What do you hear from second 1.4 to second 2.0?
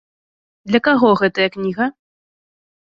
кніга?